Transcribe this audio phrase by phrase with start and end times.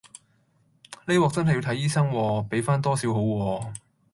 [1.05, 3.73] 呢鑊真係要睇醫生喎，畀返多少好喎